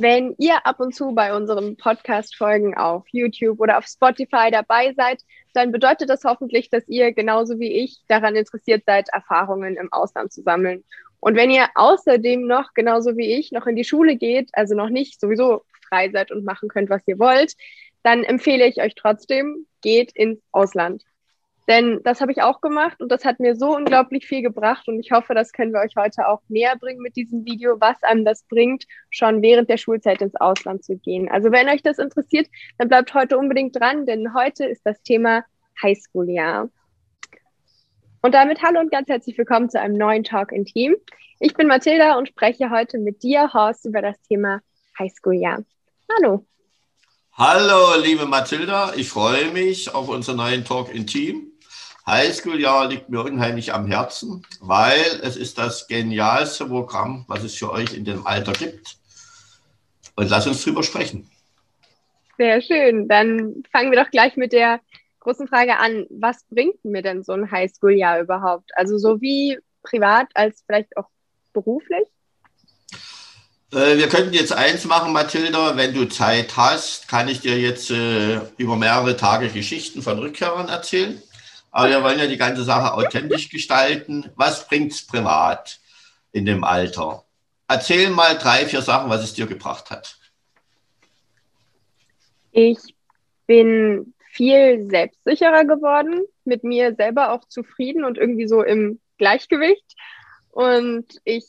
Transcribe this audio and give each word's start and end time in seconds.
Wenn 0.00 0.34
ihr 0.38 0.64
ab 0.66 0.80
und 0.80 0.94
zu 0.94 1.12
bei 1.14 1.36
unseren 1.36 1.76
Podcast-Folgen 1.76 2.74
auf 2.74 3.04
YouTube 3.12 3.60
oder 3.60 3.76
auf 3.76 3.84
Spotify 3.84 4.50
dabei 4.50 4.94
seid, 4.94 5.22
dann 5.52 5.72
bedeutet 5.72 6.08
das 6.08 6.24
hoffentlich, 6.24 6.70
dass 6.70 6.88
ihr 6.88 7.12
genauso 7.12 7.58
wie 7.58 7.70
ich 7.70 7.98
daran 8.08 8.34
interessiert 8.34 8.84
seid, 8.86 9.10
Erfahrungen 9.12 9.76
im 9.76 9.92
Ausland 9.92 10.32
zu 10.32 10.40
sammeln. 10.40 10.84
Und 11.18 11.36
wenn 11.36 11.50
ihr 11.50 11.68
außerdem 11.74 12.46
noch, 12.46 12.72
genauso 12.72 13.18
wie 13.18 13.34
ich, 13.38 13.52
noch 13.52 13.66
in 13.66 13.76
die 13.76 13.84
Schule 13.84 14.16
geht, 14.16 14.48
also 14.54 14.74
noch 14.74 14.88
nicht 14.88 15.20
sowieso 15.20 15.64
frei 15.86 16.08
seid 16.08 16.30
und 16.30 16.46
machen 16.46 16.70
könnt, 16.70 16.88
was 16.88 17.06
ihr 17.06 17.18
wollt, 17.18 17.52
dann 18.02 18.24
empfehle 18.24 18.66
ich 18.66 18.80
euch 18.80 18.94
trotzdem, 18.94 19.66
geht 19.82 20.12
ins 20.12 20.40
Ausland. 20.50 21.04
Denn 21.70 22.00
das 22.02 22.20
habe 22.20 22.32
ich 22.32 22.42
auch 22.42 22.60
gemacht 22.60 23.00
und 23.00 23.12
das 23.12 23.24
hat 23.24 23.38
mir 23.38 23.54
so 23.54 23.76
unglaublich 23.76 24.26
viel 24.26 24.42
gebracht 24.42 24.88
und 24.88 24.98
ich 24.98 25.12
hoffe, 25.12 25.34
das 25.34 25.52
können 25.52 25.72
wir 25.72 25.78
euch 25.78 25.94
heute 25.96 26.26
auch 26.26 26.40
näher 26.48 26.74
bringen 26.74 27.00
mit 27.00 27.14
diesem 27.14 27.44
Video, 27.44 27.76
was 27.78 28.02
einem 28.02 28.24
das 28.24 28.42
bringt, 28.42 28.86
schon 29.08 29.40
während 29.40 29.70
der 29.70 29.76
Schulzeit 29.76 30.20
ins 30.20 30.34
Ausland 30.34 30.82
zu 30.82 30.96
gehen. 30.96 31.30
Also 31.30 31.52
wenn 31.52 31.68
euch 31.68 31.80
das 31.80 32.00
interessiert, 32.00 32.48
dann 32.78 32.88
bleibt 32.88 33.14
heute 33.14 33.38
unbedingt 33.38 33.78
dran, 33.78 34.04
denn 34.04 34.34
heute 34.34 34.64
ist 34.64 34.84
das 34.84 35.00
Thema 35.02 35.44
Highschool-Jahr. 35.80 36.70
Und 38.22 38.34
damit 38.34 38.60
hallo 38.64 38.80
und 38.80 38.90
ganz 38.90 39.06
herzlich 39.08 39.38
willkommen 39.38 39.70
zu 39.70 39.80
einem 39.80 39.96
neuen 39.96 40.24
Talk 40.24 40.50
in 40.50 40.64
Team. 40.64 40.96
Ich 41.38 41.54
bin 41.54 41.68
Mathilda 41.68 42.18
und 42.18 42.26
spreche 42.26 42.70
heute 42.70 42.98
mit 42.98 43.22
dir, 43.22 43.52
Horst, 43.54 43.86
über 43.86 44.02
das 44.02 44.20
Thema 44.22 44.60
Highschool-Jahr. 44.98 45.62
Hallo. 46.16 46.44
Hallo, 47.34 47.94
liebe 48.02 48.26
Mathilda. 48.26 48.92
Ich 48.96 49.08
freue 49.08 49.52
mich 49.52 49.94
auf 49.94 50.08
unseren 50.08 50.38
neuen 50.38 50.64
Talk 50.64 50.92
in 50.92 51.06
Team. 51.06 51.49
Highschool-Jahr 52.06 52.88
liegt 52.88 53.08
mir 53.08 53.22
unheimlich 53.22 53.72
am 53.72 53.86
Herzen, 53.86 54.46
weil 54.60 55.20
es 55.22 55.36
ist 55.36 55.58
das 55.58 55.86
genialste 55.86 56.66
Programm, 56.66 57.24
was 57.28 57.42
es 57.42 57.54
für 57.54 57.70
euch 57.70 57.94
in 57.94 58.04
dem 58.04 58.26
Alter 58.26 58.52
gibt. 58.52 58.96
Und 60.16 60.30
lass 60.30 60.46
uns 60.46 60.64
drüber 60.64 60.82
sprechen. 60.82 61.30
Sehr 62.38 62.60
schön. 62.62 63.06
Dann 63.06 63.62
fangen 63.70 63.90
wir 63.90 64.02
doch 64.02 64.10
gleich 64.10 64.36
mit 64.36 64.52
der 64.52 64.80
großen 65.20 65.46
Frage 65.46 65.78
an. 65.78 66.06
Was 66.10 66.44
bringt 66.50 66.84
mir 66.84 67.02
denn 67.02 67.22
so 67.22 67.32
ein 67.32 67.50
Highschool-Jahr 67.50 68.20
überhaupt? 68.20 68.70
Also 68.74 68.98
so 68.98 69.20
wie 69.20 69.58
privat 69.82 70.28
als 70.34 70.62
vielleicht 70.66 70.96
auch 70.96 71.08
beruflich? 71.52 72.06
Äh, 73.72 73.98
wir 73.98 74.08
könnten 74.08 74.32
jetzt 74.32 74.52
eins 74.52 74.84
machen, 74.84 75.12
Mathilda. 75.12 75.76
Wenn 75.76 75.94
du 75.94 76.06
Zeit 76.06 76.56
hast, 76.56 77.08
kann 77.08 77.28
ich 77.28 77.40
dir 77.40 77.58
jetzt 77.58 77.90
äh, 77.90 78.40
über 78.56 78.76
mehrere 78.76 79.16
Tage 79.16 79.48
Geschichten 79.48 80.02
von 80.02 80.18
Rückkehrern 80.18 80.68
erzählen. 80.68 81.22
Aber 81.70 81.88
wir 81.88 82.02
wollen 82.02 82.18
ja 82.18 82.26
die 82.26 82.36
ganze 82.36 82.64
Sache 82.64 82.94
authentisch 82.94 83.48
gestalten. 83.48 84.30
Was 84.34 84.66
bringt's 84.66 85.06
privat 85.06 85.78
in 86.32 86.44
dem 86.44 86.64
Alter? 86.64 87.24
Erzähl 87.68 88.10
mal 88.10 88.36
drei, 88.36 88.66
vier 88.66 88.82
Sachen, 88.82 89.10
was 89.10 89.22
es 89.22 89.34
dir 89.34 89.46
gebracht 89.46 89.90
hat. 89.90 90.16
Ich 92.52 92.78
bin 93.46 94.14
viel 94.32 94.88
selbstsicherer 94.90 95.64
geworden, 95.64 96.22
mit 96.44 96.64
mir 96.64 96.94
selber 96.94 97.32
auch 97.32 97.44
zufrieden 97.46 98.04
und 98.04 98.18
irgendwie 98.18 98.48
so 98.48 98.62
im 98.62 99.00
Gleichgewicht. 99.18 99.94
Und 100.50 101.06
ich 101.24 101.44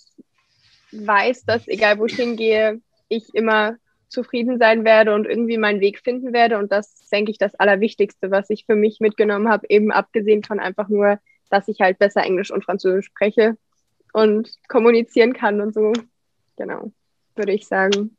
weiß, 0.92 1.45
dass 1.45 1.67
egal 1.67 1.98
wo 1.98 2.05
ich 2.05 2.15
hingehe, 2.15 2.82
ich 3.08 3.33
immer 3.33 3.77
zufrieden 4.11 4.60
sein 4.60 4.83
werde 4.83 5.16
und 5.16 5.26
irgendwie 5.26 5.58
meinen 5.58 5.80
Weg 5.80 5.99
finden 5.99 6.33
werde. 6.33 6.58
Und 6.58 6.72
das 6.72 6.94
ist, 6.94 7.11
denke 7.11 7.32
ich, 7.32 7.38
das 7.38 7.55
Allerwichtigste, 7.55 8.30
was 8.30 8.49
ich 8.49 8.66
für 8.66 8.76
mich 8.76 8.99
mitgenommen 8.99 9.49
habe, 9.49 9.66
eben 9.70 9.92
abgesehen 9.92 10.44
von 10.44 10.60
einfach 10.60 10.89
nur, 10.89 11.20
dass 11.49 11.67
ich 11.67 11.80
halt 11.80 11.98
besser 11.98 12.23
Englisch 12.23 12.52
und 12.52 12.64
Französisch 12.64 13.08
spreche 13.08 13.58
und 14.14 14.50
kommunizieren 14.67 15.33
kann 15.33 15.61
und 15.61 15.73
so. 15.73 15.94
Genau, 16.58 16.92
würde 17.36 17.54
ich 17.54 17.67
sagen. 17.67 18.16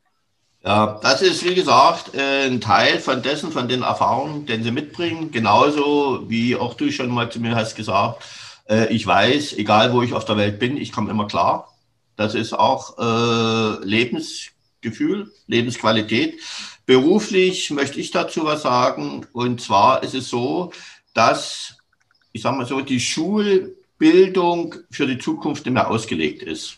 Ja, 0.65 0.99
das 1.03 1.21
ist 1.21 1.45
wie 1.45 1.55
gesagt 1.55 2.15
äh, 2.15 2.47
ein 2.47 2.61
Teil 2.61 2.99
von 2.99 3.21
dessen, 3.21 3.51
von 3.51 3.67
den 3.67 3.81
Erfahrungen, 3.81 4.45
den 4.45 4.63
sie 4.63 4.71
mitbringen. 4.71 5.31
Genauso 5.31 6.29
wie 6.29 6.55
auch 6.55 6.73
du 6.75 6.89
schon 6.91 7.09
mal 7.09 7.29
zu 7.29 7.39
mir 7.39 7.55
hast 7.55 7.75
gesagt, 7.75 8.23
äh, 8.69 8.87
ich 8.93 9.05
weiß, 9.05 9.53
egal 9.57 9.93
wo 9.93 10.01
ich 10.01 10.13
auf 10.13 10.25
der 10.25 10.37
Welt 10.37 10.59
bin, 10.59 10.77
ich 10.77 10.91
komme 10.91 11.11
immer 11.11 11.27
klar. 11.27 11.69
Das 12.15 12.33
ist 12.33 12.53
auch 12.53 12.97
äh, 12.97 13.83
Lebensgefühl, 14.83 15.31
Lebensqualität. 15.47 16.39
Beruflich 16.85 17.71
möchte 17.71 17.99
ich 17.99 18.11
dazu 18.11 18.43
was 18.43 18.63
sagen. 18.63 19.25
Und 19.31 19.61
zwar 19.61 20.03
ist 20.03 20.13
es 20.13 20.29
so, 20.29 20.71
dass, 21.13 21.77
ich 22.33 22.41
sage 22.41 22.57
mal 22.57 22.65
so, 22.65 22.81
die 22.81 22.99
Schulbildung 22.99 24.75
für 24.91 25.07
die 25.07 25.17
Zukunft 25.17 25.65
nicht 25.65 25.73
mehr 25.73 25.89
ausgelegt 25.89 26.43
ist. 26.43 26.77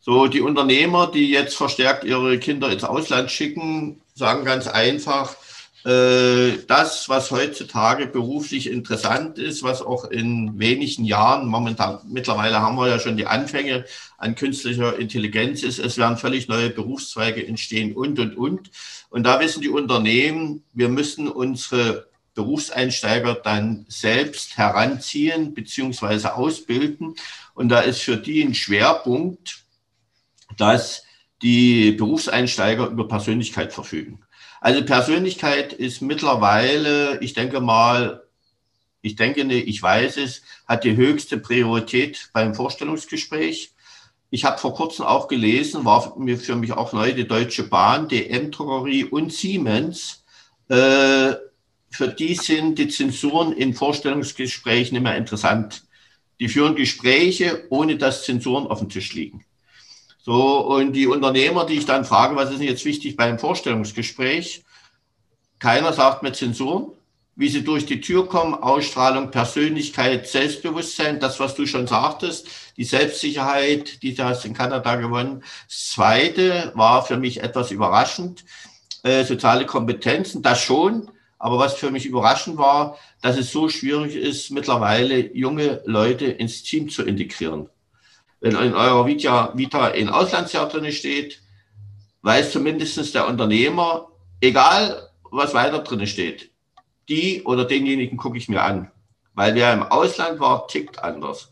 So, 0.00 0.26
die 0.26 0.40
Unternehmer, 0.40 1.10
die 1.10 1.30
jetzt 1.30 1.56
verstärkt 1.56 2.04
ihre 2.04 2.38
Kinder 2.38 2.70
ins 2.70 2.84
Ausland 2.84 3.30
schicken, 3.30 4.00
sagen 4.14 4.44
ganz 4.44 4.66
einfach, 4.66 5.36
das, 5.84 7.08
was 7.08 7.30
heutzutage 7.30 8.06
beruflich 8.06 8.68
interessant 8.68 9.38
ist, 9.38 9.62
was 9.62 9.80
auch 9.80 10.04
in 10.04 10.58
wenigen 10.58 11.04
Jahren, 11.04 11.46
momentan, 11.46 12.00
mittlerweile 12.08 12.60
haben 12.60 12.76
wir 12.76 12.88
ja 12.88 12.98
schon 12.98 13.16
die 13.16 13.26
Anfänge 13.26 13.84
an 14.18 14.34
künstlicher 14.34 14.98
Intelligenz 14.98 15.62
ist, 15.62 15.78
es 15.78 15.96
werden 15.96 16.16
völlig 16.16 16.48
neue 16.48 16.70
Berufszweige 16.70 17.46
entstehen 17.46 17.94
und, 17.94 18.18
und, 18.18 18.36
und. 18.36 18.70
Und 19.08 19.22
da 19.22 19.40
wissen 19.40 19.62
die 19.62 19.68
Unternehmen, 19.68 20.64
wir 20.74 20.88
müssen 20.88 21.28
unsere 21.28 22.08
Berufseinsteiger 22.34 23.34
dann 23.34 23.86
selbst 23.88 24.58
heranziehen 24.58 25.54
beziehungsweise 25.54 26.34
ausbilden. 26.34 27.14
Und 27.54 27.68
da 27.68 27.80
ist 27.80 28.02
für 28.02 28.16
die 28.16 28.42
ein 28.42 28.54
Schwerpunkt, 28.54 29.64
dass 30.56 31.04
die 31.42 31.92
Berufseinsteiger 31.92 32.88
über 32.88 33.08
Persönlichkeit 33.08 33.72
verfügen. 33.72 34.20
Also 34.60 34.84
Persönlichkeit 34.84 35.72
ist 35.72 36.02
mittlerweile, 36.02 37.20
ich 37.20 37.32
denke 37.32 37.60
mal, 37.60 38.24
ich 39.00 39.16
denke, 39.16 39.42
ich 39.42 39.82
weiß 39.82 40.16
es, 40.16 40.42
hat 40.66 40.84
die 40.84 40.96
höchste 40.96 41.38
Priorität 41.38 42.30
beim 42.32 42.54
Vorstellungsgespräch. 42.54 43.72
Ich 44.30 44.44
habe 44.44 44.58
vor 44.58 44.74
kurzem 44.74 45.06
auch 45.06 45.28
gelesen, 45.28 45.84
war 45.84 46.18
mir 46.18 46.38
für 46.38 46.56
mich 46.56 46.72
auch 46.72 46.92
neu, 46.92 47.12
die 47.12 47.26
Deutsche 47.26 47.64
Bahn, 47.64 48.08
DM 48.08 48.50
Drogerie 48.50 49.04
und 49.04 49.32
Siemens. 49.32 50.24
Äh, 50.68 51.34
für 51.90 52.08
die 52.08 52.34
sind 52.34 52.78
die 52.78 52.88
Zensuren 52.88 53.52
in 53.52 53.72
Vorstellungsgesprächen 53.72 55.02
mehr 55.02 55.16
interessant. 55.16 55.84
Die 56.40 56.48
führen 56.48 56.76
Gespräche, 56.76 57.64
ohne 57.70 57.96
dass 57.96 58.24
Zensuren 58.24 58.66
auf 58.66 58.80
dem 58.80 58.88
Tisch 58.90 59.14
liegen. 59.14 59.44
So, 60.28 60.58
und 60.58 60.92
die 60.92 61.06
Unternehmer, 61.06 61.64
die 61.64 61.78
ich 61.78 61.86
dann 61.86 62.04
frage, 62.04 62.36
was 62.36 62.50
ist 62.50 62.58
denn 62.58 62.68
jetzt 62.68 62.84
wichtig 62.84 63.16
beim 63.16 63.38
Vorstellungsgespräch? 63.38 64.62
Keiner 65.58 65.94
sagt 65.94 66.22
mir 66.22 66.34
Zensuren, 66.34 66.88
wie 67.34 67.48
sie 67.48 67.64
durch 67.64 67.86
die 67.86 68.02
Tür 68.02 68.28
kommen, 68.28 68.52
Ausstrahlung, 68.52 69.30
Persönlichkeit, 69.30 70.28
Selbstbewusstsein, 70.28 71.18
das, 71.18 71.40
was 71.40 71.54
du 71.54 71.64
schon 71.64 71.86
sagtest, 71.86 72.46
die 72.76 72.84
Selbstsicherheit, 72.84 74.02
die 74.02 74.14
du 74.14 74.22
hast 74.22 74.44
in 74.44 74.52
Kanada 74.52 74.96
gewonnen. 74.96 75.42
Das 75.66 75.92
zweite 75.92 76.72
war 76.74 77.06
für 77.06 77.16
mich 77.16 77.42
etwas 77.42 77.70
überraschend, 77.70 78.44
äh, 79.04 79.24
soziale 79.24 79.64
Kompetenzen, 79.64 80.42
das 80.42 80.60
schon. 80.60 81.10
Aber 81.38 81.58
was 81.58 81.72
für 81.72 81.90
mich 81.90 82.04
überraschend 82.04 82.58
war, 82.58 82.98
dass 83.22 83.38
es 83.38 83.50
so 83.50 83.70
schwierig 83.70 84.14
ist, 84.14 84.50
mittlerweile 84.50 85.34
junge 85.34 85.80
Leute 85.86 86.26
ins 86.26 86.64
Team 86.64 86.90
zu 86.90 87.02
integrieren 87.02 87.70
wenn 88.40 88.52
in 88.52 88.74
eurer 88.74 89.06
Vita, 89.06 89.52
Vita 89.54 89.86
ein 89.86 90.08
Auslandsjahr 90.08 90.68
drin 90.68 90.90
steht, 90.92 91.42
weiß 92.22 92.52
zumindest 92.52 93.14
der 93.14 93.26
Unternehmer, 93.26 94.08
egal 94.40 95.08
was 95.30 95.54
weiter 95.54 95.80
drin 95.80 96.06
steht, 96.06 96.50
die 97.08 97.42
oder 97.44 97.64
denjenigen 97.64 98.16
gucke 98.16 98.38
ich 98.38 98.48
mir 98.48 98.62
an. 98.62 98.90
Weil 99.34 99.54
wer 99.54 99.72
im 99.72 99.82
Ausland 99.82 100.40
war, 100.40 100.66
tickt 100.66 101.02
anders. 101.02 101.50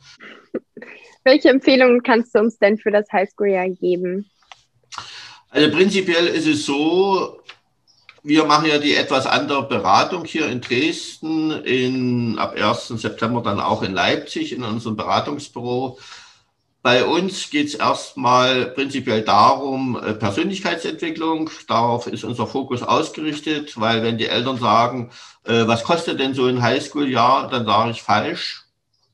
Welche 1.24 1.50
Empfehlungen 1.50 2.02
kannst 2.02 2.34
du 2.34 2.40
uns 2.40 2.58
denn 2.58 2.78
für 2.78 2.90
das 2.90 3.06
Highschool-Jahr 3.12 3.70
geben? 3.70 4.30
Also 5.50 5.70
prinzipiell 5.70 6.26
ist 6.26 6.46
es 6.46 6.66
so, 6.66 7.40
wir 8.22 8.44
machen 8.44 8.68
ja 8.68 8.78
die 8.78 8.94
etwas 8.94 9.26
andere 9.26 9.68
Beratung 9.68 10.24
hier 10.24 10.48
in 10.48 10.60
Dresden, 10.60 11.50
in, 11.64 12.38
ab 12.38 12.54
1. 12.56 12.88
September 12.88 13.40
dann 13.40 13.60
auch 13.60 13.82
in 13.82 13.94
Leipzig 13.94 14.52
in 14.52 14.64
unserem 14.64 14.96
Beratungsbüro. 14.96 15.98
Bei 16.86 17.04
uns 17.04 17.50
geht 17.50 17.66
es 17.66 17.74
erstmal 17.74 18.66
prinzipiell 18.66 19.22
darum, 19.22 20.00
äh, 20.00 20.14
Persönlichkeitsentwicklung. 20.14 21.50
Darauf 21.66 22.06
ist 22.06 22.22
unser 22.22 22.46
Fokus 22.46 22.84
ausgerichtet, 22.84 23.72
weil 23.80 24.04
wenn 24.04 24.18
die 24.18 24.28
Eltern 24.28 24.56
sagen, 24.56 25.10
äh, 25.42 25.66
was 25.66 25.82
kostet 25.82 26.20
denn 26.20 26.32
so 26.32 26.46
ein 26.46 26.62
Highschool-Jahr, 26.62 27.50
dann 27.50 27.66
sage 27.66 27.90
ich 27.90 28.02
falsch. 28.02 28.66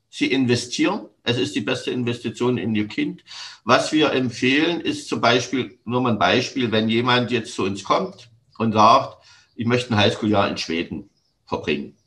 Sie 0.07 0.27
investieren. 0.27 1.07
Es 1.23 1.39
ist 1.39 1.55
die 1.55 1.61
beste 1.61 1.89
Investition 1.89 2.59
in 2.59 2.75
Ihr 2.75 2.87
Kind. 2.87 3.23
Was 3.63 3.91
wir 3.91 4.13
empfehlen, 4.13 4.79
ist 4.79 5.09
zum 5.09 5.19
Beispiel, 5.19 5.79
nur 5.83 6.01
mal 6.01 6.11
ein 6.11 6.19
Beispiel, 6.19 6.71
wenn 6.71 6.89
jemand 6.89 7.31
jetzt 7.31 7.55
zu 7.55 7.63
uns 7.63 7.83
kommt 7.83 8.29
und 8.59 8.73
sagt, 8.73 9.17
ich 9.55 9.65
möchte 9.65 9.95
ein 9.95 9.97
Highschool-Jahr 9.97 10.47
in 10.47 10.59
Schweden 10.59 11.09
verbringen. 11.47 11.97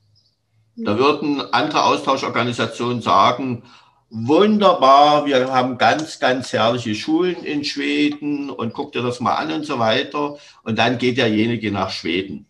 Da 0.76 0.96
würden 0.96 1.40
andere 1.52 1.82
Austauschorganisationen 1.82 3.02
sagen, 3.02 3.64
wunderbar, 4.10 5.26
wir 5.26 5.52
haben 5.52 5.78
ganz, 5.78 6.18
ganz 6.18 6.52
herrliche 6.52 6.94
Schulen 6.94 7.42
in 7.44 7.64
Schweden 7.64 8.50
und 8.50 8.72
guck 8.72 8.92
dir 8.92 9.02
das 9.02 9.20
mal 9.20 9.34
an 9.34 9.52
und 9.52 9.66
so 9.66 9.78
weiter. 9.78 10.38
Und 10.62 10.78
dann 10.78 10.98
geht 10.98 11.18
derjenige 11.18 11.70
nach 11.72 11.90
Schweden. 11.90 12.46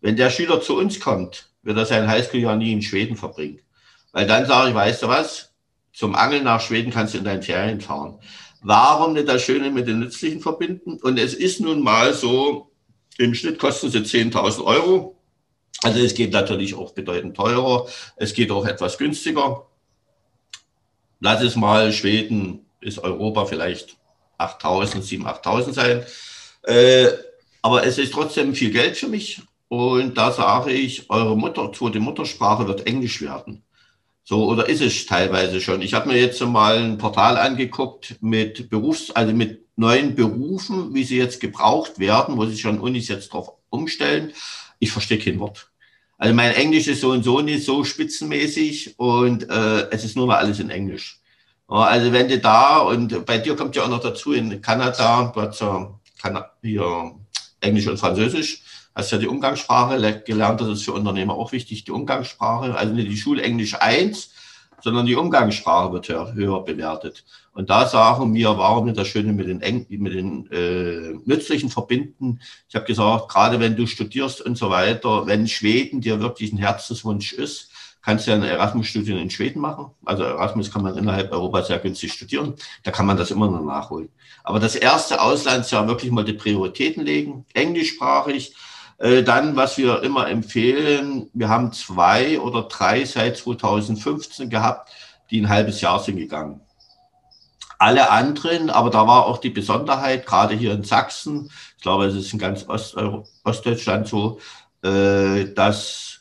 Wenn 0.00 0.16
der 0.16 0.30
Schüler 0.30 0.60
zu 0.60 0.76
uns 0.76 1.00
kommt, 1.00 1.50
wird 1.62 1.78
er 1.78 1.86
sein 1.86 2.08
Highschool-Jahr 2.08 2.56
nie 2.56 2.72
in 2.72 2.82
Schweden 2.82 3.16
verbringen. 3.16 3.60
Weil 4.12 4.26
dann 4.26 4.46
sage 4.46 4.70
ich, 4.70 4.74
weißt 4.74 5.02
du 5.02 5.08
was, 5.08 5.52
zum 5.92 6.14
Angeln 6.14 6.44
nach 6.44 6.60
Schweden 6.60 6.92
kannst 6.92 7.14
du 7.14 7.18
in 7.18 7.24
deinen 7.24 7.42
Ferien 7.42 7.80
fahren. 7.80 8.18
Warum 8.62 9.14
nicht 9.14 9.28
das 9.28 9.42
Schöne 9.42 9.70
mit 9.70 9.88
den 9.88 9.98
Nützlichen 9.98 10.40
verbinden? 10.40 10.98
Und 11.02 11.18
es 11.18 11.34
ist 11.34 11.60
nun 11.60 11.82
mal 11.82 12.14
so, 12.14 12.70
im 13.18 13.34
Schnitt 13.34 13.58
kosten 13.58 13.90
sie 13.90 14.00
10.000 14.00 14.64
Euro. 14.64 15.16
Also 15.82 16.00
es 16.00 16.14
geht 16.14 16.32
natürlich 16.32 16.74
auch 16.74 16.92
bedeutend 16.92 17.36
teurer. 17.36 17.86
Es 18.16 18.34
geht 18.34 18.50
auch 18.50 18.66
etwas 18.66 18.98
günstiger 18.98 19.66
lass 21.20 21.42
es 21.42 21.56
mal 21.56 21.92
Schweden 21.92 22.66
bis 22.80 22.98
Europa 22.98 23.46
vielleicht 23.46 23.96
8000, 24.38 25.04
7.000, 25.04 25.26
8000 25.26 25.74
sein. 25.74 26.04
Äh, 26.62 27.08
aber 27.62 27.84
es 27.84 27.98
ist 27.98 28.12
trotzdem 28.12 28.54
viel 28.54 28.70
Geld 28.70 28.96
für 28.96 29.08
mich. 29.08 29.42
Und 29.68 30.16
da 30.16 30.30
sage 30.30 30.72
ich, 30.72 31.10
eure 31.10 31.36
Mutter, 31.36 31.72
zweite 31.72 31.98
Muttersprache 31.98 32.68
wird 32.68 32.86
Englisch 32.86 33.20
werden. 33.20 33.64
So, 34.22 34.46
oder 34.46 34.68
ist 34.68 34.80
es 34.80 35.06
teilweise 35.06 35.60
schon? 35.60 35.82
Ich 35.82 35.94
habe 35.94 36.08
mir 36.08 36.20
jetzt 36.20 36.40
mal 36.40 36.78
ein 36.78 36.98
Portal 36.98 37.36
angeguckt 37.36 38.16
mit 38.20 38.70
Berufs-, 38.70 39.10
also 39.12 39.32
mit 39.32 39.66
neuen 39.76 40.14
Berufen, 40.14 40.94
wie 40.94 41.04
sie 41.04 41.16
jetzt 41.16 41.40
gebraucht 41.40 41.98
werden, 41.98 42.36
wo 42.36 42.46
sich 42.46 42.60
schon 42.60 42.80
Unis 42.80 43.08
jetzt 43.08 43.32
drauf 43.32 43.52
umstellen. 43.70 44.32
Ich 44.78 44.90
verstehe 44.90 45.18
kein 45.18 45.38
Wort. 45.38 45.70
Also 46.18 46.34
mein 46.34 46.52
Englisch 46.52 46.86
ist 46.88 47.02
so 47.02 47.10
und 47.10 47.24
so 47.24 47.40
nicht 47.40 47.64
so 47.64 47.84
spitzenmäßig 47.84 48.98
und 48.98 49.48
äh, 49.50 49.90
es 49.90 50.04
ist 50.04 50.16
nur 50.16 50.26
mal 50.26 50.38
alles 50.38 50.60
in 50.60 50.70
Englisch. 50.70 51.20
Also 51.68 52.12
wenn 52.12 52.28
du 52.28 52.38
da, 52.38 52.78
und 52.78 53.26
bei 53.26 53.38
dir 53.38 53.56
kommt 53.56 53.74
ja 53.76 53.82
auch 53.82 53.88
noch 53.88 54.00
dazu 54.00 54.32
in 54.32 54.60
Kanada, 54.62 55.32
du 55.34 55.40
hast 55.40 55.60
ja 55.60 55.98
hier 56.62 57.12
Englisch 57.60 57.88
und 57.88 57.98
Französisch, 57.98 58.62
hast 58.94 59.12
ja 59.12 59.18
die 59.18 59.26
Umgangssprache 59.26 60.22
gelernt, 60.24 60.60
das 60.60 60.68
ist 60.68 60.84
für 60.84 60.92
Unternehmer 60.92 61.34
auch 61.34 61.52
wichtig, 61.52 61.84
die 61.84 61.90
Umgangssprache, 61.90 62.76
also 62.76 62.94
die 62.94 63.16
Schulenglisch 63.16 63.74
1, 63.74 64.30
sondern 64.86 65.06
die 65.06 65.16
Umgangssprache 65.16 65.92
wird 65.92 66.08
höher, 66.08 66.64
bewertet. 66.64 67.24
Und 67.52 67.70
da 67.70 67.88
sagen 67.88 68.32
wir, 68.32 68.56
warum 68.56 68.84
nicht 68.84 68.96
das 68.96 69.08
Schöne 69.08 69.32
mit 69.32 69.48
den, 69.48 69.60
Eng 69.60 69.84
mit 69.88 70.14
den 70.14 70.48
äh, 70.52 71.18
Nützlichen 71.24 71.70
verbinden. 71.70 72.38
Ich 72.68 72.76
habe 72.76 72.84
gesagt, 72.84 73.28
gerade 73.28 73.58
wenn 73.58 73.74
du 73.74 73.88
studierst 73.88 74.42
und 74.42 74.56
so 74.56 74.70
weiter, 74.70 75.26
wenn 75.26 75.48
Schweden 75.48 76.00
dir 76.00 76.20
wirklich 76.20 76.52
ein 76.52 76.58
Herzenswunsch 76.58 77.32
ist, 77.32 77.72
kannst 78.00 78.28
du 78.28 78.30
ja 78.30 78.36
ein 78.36 78.44
Erasmus-Studium 78.44 79.18
in 79.18 79.28
Schweden 79.28 79.60
machen. 79.60 79.90
Also 80.04 80.22
Erasmus 80.22 80.70
kann 80.70 80.84
man 80.84 80.96
innerhalb 80.96 81.32
Europas 81.32 81.66
sehr 81.66 81.80
günstig 81.80 82.12
studieren. 82.12 82.54
Da 82.84 82.92
kann 82.92 83.06
man 83.06 83.16
das 83.16 83.32
immer 83.32 83.50
noch 83.50 83.64
nachholen. 83.64 84.10
Aber 84.44 84.60
das 84.60 84.76
erste 84.76 85.20
Auslandsjahr 85.20 85.88
wirklich 85.88 86.12
mal 86.12 86.24
die 86.24 86.34
Prioritäten 86.34 87.04
legen, 87.04 87.44
englischsprachig, 87.54 88.54
dann, 88.98 89.56
was 89.56 89.76
wir 89.76 90.02
immer 90.02 90.28
empfehlen, 90.28 91.28
wir 91.34 91.48
haben 91.48 91.72
zwei 91.72 92.40
oder 92.40 92.62
drei 92.62 93.04
seit 93.04 93.36
2015 93.36 94.48
gehabt, 94.48 94.90
die 95.30 95.40
ein 95.40 95.48
halbes 95.48 95.80
Jahr 95.82 96.00
sind 96.00 96.16
gegangen. 96.16 96.60
Alle 97.78 98.10
anderen, 98.10 98.70
aber 98.70 98.88
da 98.88 99.06
war 99.06 99.26
auch 99.26 99.38
die 99.38 99.50
Besonderheit, 99.50 100.24
gerade 100.24 100.54
hier 100.54 100.72
in 100.72 100.82
Sachsen, 100.84 101.50
ich 101.76 101.82
glaube, 101.82 102.06
es 102.06 102.14
ist 102.14 102.32
in 102.32 102.38
ganz 102.38 102.66
Ost 102.68 102.96
Ostdeutschland 103.44 104.08
so, 104.08 104.40
äh, 104.82 105.52
dass 105.52 106.20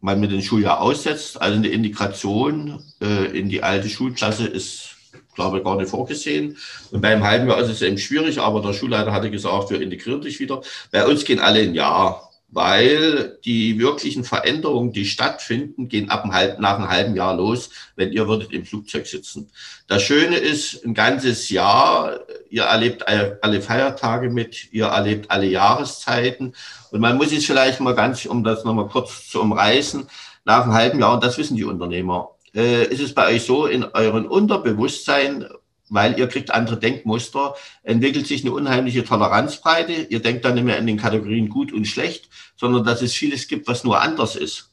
man 0.00 0.20
mit 0.20 0.32
dem 0.32 0.40
Schuljahr 0.40 0.80
aussetzt. 0.80 1.40
Also 1.40 1.56
eine 1.56 1.68
Integration 1.68 2.82
äh, 3.02 3.38
in 3.38 3.48
die 3.48 3.62
alte 3.62 3.88
Schulklasse 3.88 4.46
ist 4.46 4.95
glaube 5.36 5.62
gar 5.62 5.76
nicht 5.76 5.90
vorgesehen. 5.90 6.56
Und 6.90 7.00
beim 7.00 7.22
halben 7.22 7.48
Jahr 7.48 7.60
ist 7.60 7.70
es 7.70 7.82
eben 7.82 7.98
schwierig, 7.98 8.40
aber 8.40 8.60
der 8.60 8.72
Schulleiter 8.72 9.12
hatte 9.12 9.30
gesagt, 9.30 9.70
wir 9.70 9.80
integrieren 9.80 10.22
dich 10.22 10.40
wieder. 10.40 10.62
Bei 10.90 11.06
uns 11.06 11.24
gehen 11.24 11.38
alle 11.38 11.60
ein 11.60 11.74
Jahr, 11.74 12.28
weil 12.48 13.38
die 13.44 13.78
wirklichen 13.78 14.24
Veränderungen, 14.24 14.92
die 14.92 15.04
stattfinden, 15.04 15.88
gehen 15.88 16.10
ab 16.10 16.24
einem 16.24 16.32
halben, 16.32 16.62
nach 16.62 16.78
einem 16.78 16.88
halben 16.88 17.16
Jahr 17.16 17.34
los, 17.34 17.70
wenn 17.96 18.12
ihr 18.12 18.28
würdet 18.28 18.52
im 18.52 18.64
Flugzeug 18.64 19.06
sitzen. 19.06 19.50
Das 19.88 20.02
Schöne 20.02 20.36
ist, 20.36 20.84
ein 20.84 20.94
ganzes 20.94 21.50
Jahr, 21.50 22.20
ihr 22.48 22.62
erlebt 22.62 23.04
alle 23.06 23.60
Feiertage 23.60 24.30
mit, 24.30 24.72
ihr 24.72 24.86
erlebt 24.86 25.30
alle 25.30 25.46
Jahreszeiten. 25.46 26.54
Und 26.92 27.00
man 27.00 27.16
muss 27.16 27.32
es 27.32 27.44
vielleicht 27.44 27.80
mal 27.80 27.94
ganz, 27.94 28.24
um 28.26 28.42
das 28.42 28.64
nochmal 28.64 28.86
kurz 28.86 29.28
zu 29.28 29.40
umreißen, 29.40 30.06
nach 30.44 30.62
einem 30.62 30.72
halben 30.72 31.00
Jahr, 31.00 31.14
und 31.14 31.24
das 31.24 31.38
wissen 31.38 31.56
die 31.56 31.64
Unternehmer, 31.64 32.35
äh, 32.56 32.86
ist 32.86 33.00
es 33.00 33.14
bei 33.14 33.34
euch 33.34 33.44
so, 33.44 33.66
in 33.66 33.84
euren 33.84 34.26
Unterbewusstsein, 34.26 35.46
weil 35.88 36.18
ihr 36.18 36.26
kriegt 36.26 36.50
andere 36.50 36.78
Denkmuster, 36.78 37.54
entwickelt 37.82 38.26
sich 38.26 38.42
eine 38.42 38.52
unheimliche 38.52 39.04
Toleranzbreite. 39.04 39.92
Ihr 39.92 40.20
denkt 40.20 40.44
dann 40.44 40.54
nicht 40.54 40.64
mehr 40.64 40.78
in 40.78 40.86
den 40.86 40.96
Kategorien 40.96 41.48
gut 41.48 41.72
und 41.72 41.86
schlecht, 41.86 42.28
sondern 42.56 42.82
dass 42.82 43.02
es 43.02 43.14
vieles 43.14 43.46
gibt, 43.46 43.68
was 43.68 43.84
nur 43.84 44.00
anders 44.00 44.34
ist. 44.34 44.72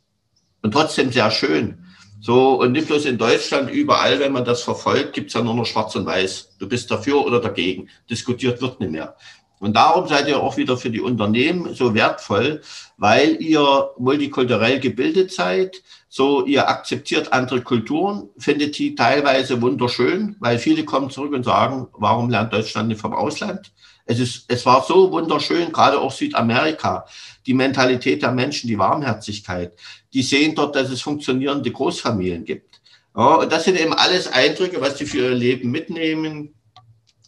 Und 0.64 0.72
trotzdem 0.72 1.12
sehr 1.12 1.30
schön. 1.30 1.86
So, 2.22 2.62
und 2.62 2.72
nicht 2.72 2.88
bloß 2.88 3.06
in 3.06 3.18
Deutschland, 3.18 3.70
überall, 3.70 4.20
wenn 4.22 4.32
man 4.32 4.46
das 4.46 4.62
verfolgt, 4.62 5.12
gibt's 5.12 5.34
ja 5.34 5.42
nur 5.42 5.54
noch 5.54 5.66
schwarz 5.66 5.94
und 5.98 6.06
weiß. 6.06 6.56
Du 6.58 6.70
bist 6.70 6.90
dafür 6.90 7.26
oder 7.26 7.42
dagegen. 7.42 7.90
Diskutiert 8.10 8.62
wird 8.62 8.80
nicht 8.80 8.94
mehr. 8.94 9.18
Und 9.64 9.78
darum 9.78 10.10
seid 10.10 10.28
ihr 10.28 10.44
auch 10.44 10.58
wieder 10.58 10.76
für 10.76 10.90
die 10.90 11.00
Unternehmen 11.00 11.74
so 11.74 11.94
wertvoll, 11.94 12.60
weil 12.98 13.42
ihr 13.42 13.92
multikulturell 13.98 14.82
gebildet 14.82 15.32
seid. 15.32 15.82
So, 16.10 16.46
ihr 16.46 16.68
akzeptiert 16.68 17.32
andere 17.32 17.62
Kulturen, 17.62 18.28
findet 18.38 18.78
die 18.78 18.94
teilweise 18.94 19.62
wunderschön, 19.62 20.36
weil 20.42 20.60
viele 20.60 20.84
kommen 20.84 21.10
zurück 21.10 21.32
und 21.32 21.46
sagen, 21.46 21.88
warum 21.94 22.30
lernt 22.30 22.52
Deutschland 22.52 22.90
nicht 22.90 23.00
vom 23.00 23.14
Ausland? 23.14 23.72
Es 24.06 24.20
ist, 24.20 24.44
es 24.50 24.66
war 24.66 24.84
so 24.84 25.14
wunderschön, 25.14 25.72
gerade 25.72 25.98
auch 25.98 26.12
Südamerika. 26.12 27.06
Die 27.46 27.54
Mentalität 27.54 28.22
der 28.22 28.34
Menschen, 28.34 28.68
die 28.68 28.78
Warmherzigkeit. 28.78 29.72
Die 30.12 30.24
sehen 30.24 30.56
dort, 30.56 30.76
dass 30.76 30.90
es 30.90 31.02
funktionierende 31.02 31.72
Großfamilien 31.72 32.44
gibt. 32.44 32.82
Ja, 33.16 33.36
und 33.36 33.50
das 33.50 33.64
sind 33.64 33.80
eben 33.80 33.94
alles 33.94 34.28
Eindrücke, 34.28 34.82
was 34.82 34.96
die 34.96 35.06
für 35.06 35.20
ihr 35.20 35.36
Leben 35.36 35.72
mitnehmen 35.72 36.54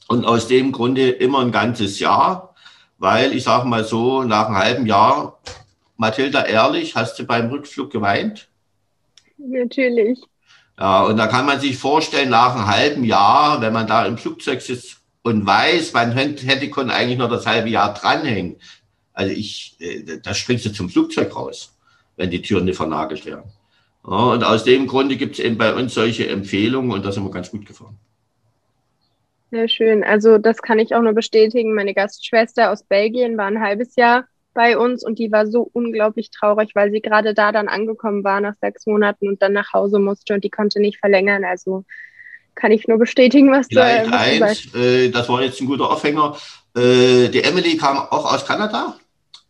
und 0.07 0.25
aus 0.25 0.47
dem 0.47 0.71
Grunde 0.71 1.09
immer 1.09 1.39
ein 1.39 1.51
ganzes 1.51 1.99
Jahr, 1.99 2.55
weil 2.97 3.33
ich 3.33 3.43
sage 3.43 3.67
mal 3.67 3.83
so, 3.83 4.23
nach 4.23 4.47
einem 4.47 4.57
halben 4.57 4.85
Jahr, 4.85 5.39
Mathilda, 5.97 6.45
ehrlich, 6.45 6.95
hast 6.95 7.17
du 7.19 7.25
beim 7.25 7.49
Rückflug 7.49 7.91
geweint? 7.91 8.49
Natürlich. 9.37 10.19
Ja, 10.77 11.03
und 11.03 11.17
da 11.17 11.27
kann 11.27 11.45
man 11.45 11.59
sich 11.59 11.77
vorstellen, 11.77 12.29
nach 12.29 12.55
einem 12.55 12.67
halben 12.67 13.03
Jahr, 13.03 13.61
wenn 13.61 13.73
man 13.73 13.87
da 13.87 14.05
im 14.05 14.17
Flugzeug 14.17 14.61
sitzt 14.61 14.97
und 15.23 15.45
weiß, 15.45 15.93
man 15.93 16.11
hätte 16.11 16.69
können 16.69 16.89
eigentlich 16.89 17.17
noch 17.17 17.29
das 17.29 17.45
halbe 17.45 17.69
Jahr 17.69 17.93
dranhängen. 17.93 18.57
Also 19.13 19.33
ich, 19.33 19.77
äh, 19.79 20.19
da 20.21 20.33
springst 20.33 20.65
du 20.65 20.73
zum 20.73 20.89
Flugzeug 20.89 21.35
raus, 21.35 21.73
wenn 22.17 22.29
die 22.29 22.41
Türen 22.41 22.65
nicht 22.65 22.75
vernagelt 22.75 23.25
werden. 23.25 23.45
Ja, 24.05 24.17
und 24.17 24.43
aus 24.43 24.65
dem 24.65 24.85
Grunde 24.85 25.15
gibt 25.15 25.39
es 25.39 25.45
eben 25.45 25.57
bei 25.57 25.73
uns 25.73 25.93
solche 25.93 26.27
Empfehlungen 26.27 26.91
und 26.91 27.05
da 27.05 27.11
sind 27.11 27.23
wir 27.23 27.31
ganz 27.31 27.49
gut 27.49 27.65
gefahren. 27.65 27.97
Sehr 29.55 29.69
schön. 29.69 30.03
Also 30.03 30.37
das 30.37 30.61
kann 30.61 30.79
ich 30.79 30.93
auch 30.95 31.01
nur 31.01 31.13
bestätigen. 31.13 31.75
Meine 31.75 31.93
Gastschwester 31.93 32.73
aus 32.73 32.83
Belgien 32.83 33.37
war 33.37 33.45
ein 33.45 33.61
halbes 33.61 33.95
Jahr 33.95 34.25
bei 34.53 34.77
uns 34.77 35.01
und 35.01 35.17
die 35.17 35.31
war 35.31 35.47
so 35.47 35.69
unglaublich 35.71 36.29
traurig, 36.29 36.71
weil 36.75 36.91
sie 36.91 36.99
gerade 36.99 37.33
da 37.33 37.53
dann 37.53 37.69
angekommen 37.69 38.25
war 38.25 38.41
nach 38.41 38.55
sechs 38.59 38.85
Monaten 38.85 39.29
und 39.29 39.41
dann 39.41 39.53
nach 39.53 39.71
Hause 39.71 39.99
musste 39.99 40.33
und 40.33 40.43
die 40.43 40.49
konnte 40.49 40.81
nicht 40.81 40.99
verlängern. 40.99 41.45
Also 41.45 41.85
kann 42.53 42.73
ich 42.73 42.85
nur 42.89 42.97
bestätigen, 42.97 43.49
was 43.49 43.67
Vielleicht 43.67 44.07
du, 44.07 44.17
eins, 44.17 44.39
sagst. 44.39 44.75
Äh, 44.75 45.09
das 45.09 45.29
war 45.29 45.41
jetzt 45.41 45.61
ein 45.61 45.67
guter 45.67 45.89
Aufhänger. 45.89 46.35
Äh, 46.75 47.29
die 47.29 47.41
Emily 47.41 47.77
kam 47.77 47.97
auch 47.97 48.33
aus 48.33 48.45
Kanada 48.45 48.97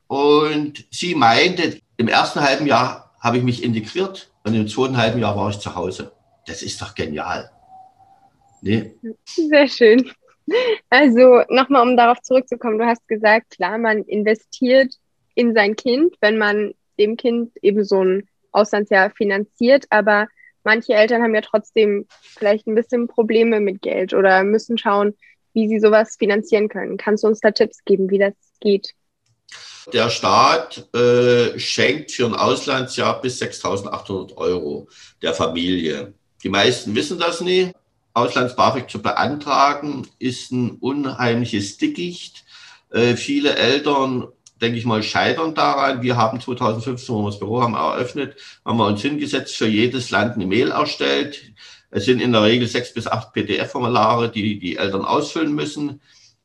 und 0.05 0.85
sie 0.91 1.15
meinte, 1.15 1.79
im 1.97 2.09
ersten 2.09 2.41
halben 2.41 2.67
Jahr 2.67 3.15
habe 3.19 3.39
ich 3.39 3.43
mich 3.43 3.63
integriert 3.63 4.29
und 4.43 4.53
im 4.53 4.67
zweiten 4.67 4.97
halben 4.97 5.19
Jahr 5.19 5.35
war 5.35 5.49
ich 5.49 5.57
zu 5.57 5.73
Hause. 5.73 6.11
Das 6.45 6.61
ist 6.61 6.79
doch 6.79 6.93
genial. 6.93 7.49
Nee. 8.65 8.95
Sehr 9.25 9.67
schön. 9.67 10.11
Also 10.89 11.43
nochmal, 11.49 11.87
um 11.87 11.95
darauf 11.95 12.21
zurückzukommen, 12.21 12.79
du 12.79 12.85
hast 12.85 13.07
gesagt, 13.07 13.51
klar, 13.51 13.77
man 13.77 14.03
investiert 14.03 14.95
in 15.35 15.53
sein 15.53 15.75
Kind, 15.75 16.15
wenn 16.19 16.39
man 16.39 16.73
dem 16.97 17.15
Kind 17.15 17.51
eben 17.61 17.83
so 17.83 18.03
ein 18.03 18.27
Auslandsjahr 18.51 19.11
finanziert, 19.11 19.85
aber 19.91 20.27
manche 20.63 20.93
Eltern 20.93 21.21
haben 21.21 21.35
ja 21.35 21.41
trotzdem 21.41 22.07
vielleicht 22.21 22.65
ein 22.65 22.73
bisschen 22.73 23.07
Probleme 23.07 23.59
mit 23.59 23.83
Geld 23.83 24.15
oder 24.15 24.43
müssen 24.43 24.79
schauen, 24.79 25.15
wie 25.53 25.67
sie 25.67 25.79
sowas 25.79 26.15
finanzieren 26.17 26.67
können. 26.67 26.97
Kannst 26.97 27.23
du 27.23 27.27
uns 27.27 27.41
da 27.41 27.51
Tipps 27.51 27.83
geben, 27.85 28.09
wie 28.09 28.19
das 28.19 28.33
geht? 28.61 28.93
Der 29.93 30.09
Staat 30.09 30.89
äh, 30.95 31.59
schenkt 31.59 32.11
für 32.11 32.25
ein 32.25 32.33
Auslandsjahr 32.33 33.21
bis 33.21 33.39
6.800 33.39 34.35
Euro 34.37 34.87
der 35.21 35.35
Familie. 35.35 36.15
Die 36.41 36.49
meisten 36.49 36.95
wissen 36.95 37.19
das 37.19 37.41
nie. 37.41 37.71
Auslands-BAföG 38.15 38.89
zu 38.89 39.01
beantragen 39.01 40.07
ist 40.17 40.51
ein 40.51 40.71
unheimliches 40.79 41.77
Dickicht. 41.77 42.45
Äh, 42.89 43.15
viele 43.15 43.55
Eltern 43.55 44.27
denke 44.61 44.77
ich 44.77 44.85
mal, 44.85 45.03
scheitern 45.03 45.53
daran. 45.53 46.01
Wir 46.01 46.17
haben 46.17 46.39
2015, 46.39 47.13
wo 47.13 47.21
wir 47.21 47.29
das 47.29 47.39
Büro 47.39 47.61
haben 47.61 47.75
eröffnet, 47.75 48.35
haben 48.63 48.77
wir 48.77 48.87
uns 48.87 49.01
hingesetzt, 49.01 49.55
für 49.55 49.67
jedes 49.67 50.11
Land 50.11 50.35
eine 50.35 50.45
Mail 50.45 50.71
erstellt. 50.71 51.41
Es 51.91 52.05
sind 52.05 52.21
in 52.21 52.31
der 52.31 52.43
Regel 52.43 52.67
sechs 52.67 52.93
bis 52.93 53.07
acht 53.07 53.33
PDF-Formulare, 53.33 54.31
die 54.31 54.59
die 54.59 54.77
Eltern 54.77 55.05
ausfüllen 55.05 55.53
müssen. 55.53 56.01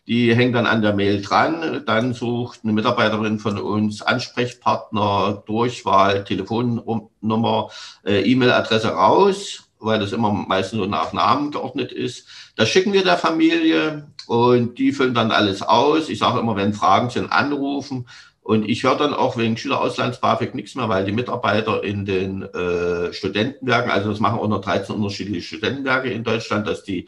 Die 0.06 0.34
hängen 0.34 0.52
dann 0.52 0.66
an 0.66 0.82
der 0.82 0.92
Mail 0.92 1.22
dran. 1.22 1.84
Dann 1.86 2.14
sucht 2.14 2.60
eine 2.62 2.72
Mitarbeiterin 2.72 3.38
von 3.38 3.58
uns 3.58 4.02
Ansprechpartner, 4.02 5.44
Durchwahl, 5.46 6.24
Telefonnummer, 6.24 7.70
äh, 8.04 8.22
E-Mail-Adresse 8.22 8.88
raus, 8.88 9.69
weil 9.80 9.98
das 9.98 10.12
immer 10.12 10.32
meistens 10.32 10.78
so 10.78 10.86
nach 10.86 11.12
Namen 11.12 11.50
geordnet 11.50 11.92
ist. 11.92 12.26
Das 12.56 12.68
schicken 12.68 12.92
wir 12.92 13.02
der 13.02 13.16
Familie 13.16 14.08
und 14.26 14.78
die 14.78 14.92
füllen 14.92 15.14
dann 15.14 15.32
alles 15.32 15.62
aus. 15.62 16.08
Ich 16.08 16.18
sage 16.18 16.40
immer, 16.40 16.56
wenn 16.56 16.74
Fragen 16.74 17.10
sind, 17.10 17.32
anrufen. 17.32 18.06
Und 18.42 18.68
ich 18.68 18.82
höre 18.84 18.96
dann 18.96 19.14
auch 19.14 19.36
wegen 19.36 19.56
Schülerauslands-BAföG 19.56 20.54
nichts 20.54 20.74
mehr, 20.74 20.88
weil 20.88 21.04
die 21.04 21.12
Mitarbeiter 21.12 21.84
in 21.84 22.04
den 22.04 22.42
äh, 22.42 23.12
Studentenwerken, 23.12 23.90
also 23.90 24.10
das 24.10 24.18
machen 24.18 24.38
auch 24.40 24.48
noch 24.48 24.62
13 24.62 24.94
unterschiedliche 24.94 25.42
Studentenwerke 25.42 26.10
in 26.10 26.24
Deutschland, 26.24 26.66
dass 26.66 26.82
die, 26.82 27.06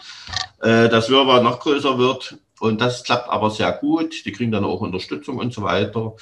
äh, 0.60 0.88
das 0.88 1.10
Wirrwarr 1.10 1.42
noch 1.42 1.60
größer 1.60 1.98
wird. 1.98 2.38
Und 2.60 2.80
das 2.80 3.02
klappt 3.02 3.28
aber 3.28 3.50
sehr 3.50 3.72
gut. 3.72 4.24
Die 4.24 4.30
kriegen 4.30 4.52
dann 4.52 4.64
auch 4.64 4.80
Unterstützung 4.82 5.38
und 5.38 5.52
so 5.52 5.62
weiter. 5.62 6.14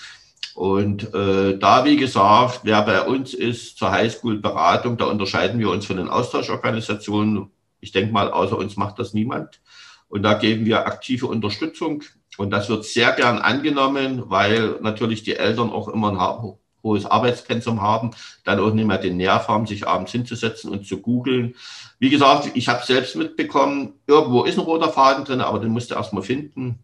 Und 0.54 1.14
äh, 1.14 1.59
da, 1.59 1.85
wie 1.85 1.97
gesagt, 1.97 2.61
wer 2.64 2.83
bei 2.83 3.02
uns 3.02 3.35
ist 3.35 3.78
zur 3.78 3.92
Highschool-Beratung, 3.92 4.97
da 4.97 5.07
unterscheiden 5.07 5.59
wir 5.61 5.71
uns 5.71 5.87
von 5.87 5.97
den 5.97 6.09
Austauschorganisationen. 6.09 7.50
Ich 7.80 7.92
denke 7.92 8.12
mal, 8.12 8.30
außer 8.30 8.59
uns 8.59 8.76
macht 8.76 8.99
das 8.99 9.14
niemand. 9.14 9.61
Und 10.09 10.23
da 10.23 10.35
geben 10.35 10.66
wir 10.66 10.87
aktive 10.87 11.26
Unterstützung. 11.26 12.02
Und 12.37 12.50
das 12.50 12.69
wird 12.69 12.85
sehr 12.85 13.12
gern 13.12 13.38
angenommen, 13.38 14.25
weil 14.26 14.78
natürlich 14.80 15.23
die 15.23 15.37
Eltern 15.37 15.71
auch 15.71 15.88
immer 15.88 16.11
ein 16.11 16.54
hohes 16.83 17.07
Arbeitspensum 17.07 17.80
haben, 17.80 18.11
dann 18.45 18.61
auch 18.61 18.73
nicht 18.73 18.87
mehr 18.87 18.99
den 18.99 19.16
Nerv 19.16 19.49
haben, 19.49 19.66
sich 19.66 19.87
abends 19.87 20.12
hinzusetzen 20.12 20.71
und 20.71 20.87
zu 20.87 21.00
googeln. 21.00 21.54
Wie 21.99 22.11
gesagt, 22.11 22.50
ich 22.54 22.69
habe 22.69 22.85
selbst 22.85 23.14
mitbekommen, 23.16 23.95
irgendwo 24.07 24.45
ist 24.45 24.59
ein 24.59 24.64
roter 24.64 24.90
Faden 24.90 25.25
drin, 25.25 25.40
aber 25.40 25.59
den 25.59 25.71
musst 25.71 25.90
du 25.90 25.95
erstmal 25.95 26.23
finden. 26.23 26.78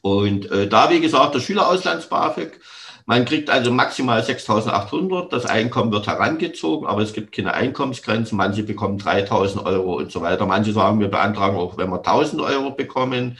Und 0.00 0.50
äh, 0.50 0.68
da, 0.68 0.90
wie 0.90 1.00
gesagt, 1.00 1.34
der 1.34 1.40
Schülerauslands-BAföG, 1.40 2.60
man 3.12 3.26
kriegt 3.26 3.50
also 3.50 3.70
maximal 3.70 4.22
6.800, 4.22 5.28
das 5.28 5.44
Einkommen 5.44 5.92
wird 5.92 6.06
herangezogen, 6.06 6.86
aber 6.86 7.02
es 7.02 7.12
gibt 7.12 7.32
keine 7.32 7.52
Einkommensgrenzen. 7.52 8.38
Manche 8.38 8.62
bekommen 8.62 8.98
3.000 8.98 9.66
Euro 9.66 9.98
und 9.98 10.10
so 10.10 10.22
weiter. 10.22 10.46
Manche 10.46 10.72
sagen, 10.72 10.98
wir 10.98 11.08
beantragen 11.08 11.58
auch, 11.58 11.76
wenn 11.76 11.90
wir 11.90 12.02
1.000 12.02 12.42
Euro 12.42 12.70
bekommen. 12.70 13.36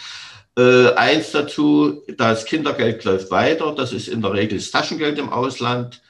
Äh, 0.58 0.92
eins 0.92 1.30
dazu, 1.30 2.02
das 2.18 2.44
Kindergeld 2.44 3.02
läuft 3.04 3.30
weiter. 3.30 3.74
Das 3.74 3.94
ist 3.94 4.08
in 4.08 4.20
der 4.20 4.34
Regel 4.34 4.58
das 4.58 4.70
Taschengeld 4.70 5.18
im 5.18 5.32
Ausland. 5.32 6.02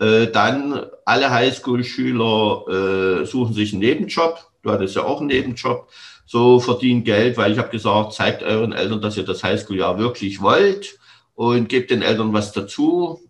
Äh, 0.00 0.26
dann 0.26 0.84
alle 1.06 1.30
Highschool-Schüler 1.30 3.22
äh, 3.22 3.24
suchen 3.24 3.54
sich 3.54 3.72
einen 3.72 3.80
Nebenjob. 3.80 4.38
Du 4.62 4.70
hattest 4.70 4.96
ja 4.96 5.04
auch 5.04 5.20
einen 5.20 5.28
Nebenjob. 5.28 5.88
So 6.26 6.60
verdienen 6.60 7.04
Geld, 7.04 7.38
weil 7.38 7.52
ich 7.52 7.58
habe 7.58 7.70
gesagt, 7.70 8.12
zeigt 8.12 8.42
euren 8.42 8.74
Eltern, 8.74 9.00
dass 9.00 9.16
ihr 9.16 9.24
das 9.24 9.42
Highschool-Jahr 9.42 9.98
wirklich 9.98 10.42
wollt 10.42 10.97
und 11.38 11.68
gebt 11.68 11.92
den 11.92 12.02
Eltern 12.02 12.32
was 12.32 12.50
dazu. 12.50 13.20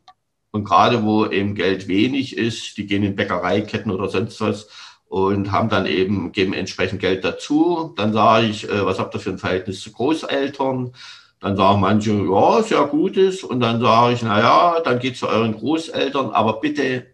Und 0.51 0.65
gerade 0.65 1.05
wo 1.05 1.27
eben 1.27 1.55
Geld 1.55 1.89
wenig 1.89 2.39
ist, 2.39 2.79
die 2.79 2.87
gehen 2.87 3.03
in 3.03 3.15
Bäckereiketten 3.15 3.93
oder 3.93 4.09
sonst 4.09 4.41
was, 4.41 4.69
und 5.09 5.53
haben 5.53 5.69
dann 5.69 5.85
eben, 5.85 6.33
geben 6.33 6.55
entsprechend 6.55 7.03
Geld 7.03 7.23
dazu. 7.23 7.93
Dann 7.97 8.15
sage 8.15 8.47
ich, 8.47 8.67
äh, 8.67 8.87
was 8.87 8.99
habt 8.99 9.15
ihr 9.15 9.21
für 9.21 9.31
ein 9.31 9.39
Verhältnis 9.39 9.83
zu 9.83 9.93
Großeltern? 9.93 10.95
Dann 11.41 11.57
sagen 11.57 11.81
manche, 11.81 12.13
ja, 12.13 12.63
sehr 12.63 12.87
gutes. 12.87 13.45
Und 13.45 13.61
dann 13.61 13.79
sage 13.79 14.15
ich, 14.15 14.23
na 14.23 14.41
ja, 14.41 14.81
dann 14.81 15.01
geht 15.01 15.19
zu 15.19 15.29
euren 15.29 15.53
Großeltern, 15.53 16.31
aber 16.31 16.61
bitte 16.61 17.09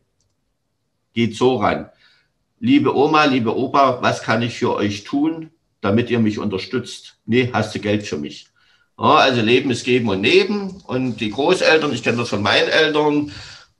geht 1.12 1.36
so 1.36 1.56
ran. 1.56 1.90
Liebe 2.60 2.96
Oma, 2.96 3.24
liebe 3.24 3.56
Opa, 3.56 4.00
was 4.00 4.22
kann 4.22 4.42
ich 4.42 4.54
für 4.54 4.76
euch 4.76 5.02
tun, 5.02 5.50
damit 5.80 6.08
ihr 6.10 6.20
mich 6.20 6.38
unterstützt? 6.38 7.18
Nee, 7.26 7.50
hast 7.52 7.74
du 7.74 7.80
Geld 7.80 8.04
für 8.04 8.16
mich? 8.16 8.53
Ja, 8.98 9.16
also 9.16 9.40
Leben 9.40 9.70
ist 9.70 9.84
Geben 9.84 10.08
und 10.08 10.20
Nehmen. 10.20 10.82
Und 10.86 11.20
die 11.20 11.30
Großeltern, 11.30 11.92
ich 11.92 12.02
kenne 12.02 12.18
das 12.18 12.28
von 12.28 12.42
meinen 12.42 12.68
Eltern, 12.68 13.32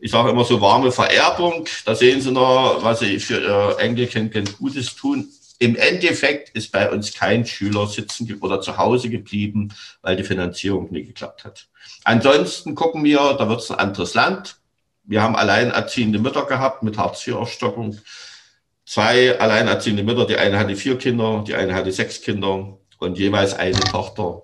ich 0.04 0.11
sage 0.11 0.30
immer 0.30 0.44
so 0.44 0.61
warme 0.61 0.92
Vererbung. 0.92 1.66
Da 1.87 1.94
sehen 1.94 2.21
Sie 2.21 2.30
noch, 2.30 2.80
was 2.83 3.00
Sie 3.00 3.18
für 3.21 3.40
Ihr 3.40 3.76
Enkelkind 3.78 4.59
Gutes 4.59 4.94
tun. 4.94 5.28
Im 5.59 5.76
Endeffekt 5.76 6.50
ist 6.50 6.73
bei 6.73 6.90
uns 6.90 7.14
kein 7.14 7.47
Schüler 7.47 7.87
sitzen 7.87 8.30
oder 8.42 8.61
zu 8.61 8.76
Hause 8.76 9.09
geblieben, 9.09 9.73
weil 10.02 10.16
die 10.16 10.25
Finanzierung 10.25 10.92
nicht 10.92 11.06
geklappt 11.06 11.44
hat. 11.44 11.68
Ansonsten 12.02 12.75
gucken 12.75 13.02
wir, 13.04 13.35
da 13.38 13.49
wird 13.49 13.61
es 13.61 13.71
ein 13.71 13.78
anderes 13.78 14.12
Land. 14.14 14.56
Wir 15.04 15.23
haben 15.23 15.37
alleinerziehende 15.37 16.18
Mütter 16.18 16.44
gehabt 16.44 16.83
mit 16.83 16.99
Hartz-IV-Aufstockung. 16.99 17.99
Zwei 18.85 19.38
alleinerziehende 19.38 20.02
Mütter, 20.02 20.26
die 20.26 20.37
eine 20.37 20.59
hatte 20.59 20.76
vier 20.76 20.99
Kinder, 20.99 21.44
die 21.47 21.54
eine 21.54 21.75
hatte 21.75 21.92
sechs 21.92 22.21
Kinder 22.21 22.76
und 22.99 23.18
jeweils 23.18 23.54
eine 23.54 23.80
Tochter 23.80 24.42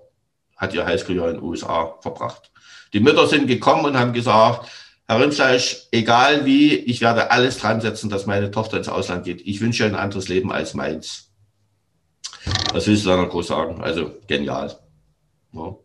hat 0.61 0.73
ihr 0.73 0.85
Highschool-Jahr 0.85 1.29
in 1.29 1.37
den 1.37 1.43
USA 1.43 1.97
verbracht. 2.01 2.51
Die 2.93 2.99
Mütter 2.99 3.27
sind 3.27 3.47
gekommen 3.47 3.85
und 3.85 3.97
haben 3.97 4.13
gesagt, 4.13 4.69
Herr 5.07 5.19
Rindfleisch, 5.19 5.87
egal 5.91 6.45
wie, 6.45 6.75
ich 6.75 7.01
werde 7.01 7.31
alles 7.31 7.57
dran 7.57 7.81
setzen, 7.81 8.09
dass 8.09 8.27
meine 8.27 8.51
Tochter 8.51 8.77
ins 8.77 8.87
Ausland 8.87 9.25
geht. 9.25 9.41
Ich 9.41 9.59
wünsche 9.59 9.83
ihr 9.83 9.89
ein 9.89 9.95
anderes 9.95 10.29
Leben 10.29 10.51
als 10.51 10.73
meins. 10.73 11.31
Was 12.71 12.87
willst 12.87 13.05
du 13.05 13.09
da 13.09 13.17
noch 13.17 13.29
groß 13.29 13.47
sagen? 13.47 13.81
Also 13.81 14.15
genial. 14.27 14.79
Ja. 15.51 15.75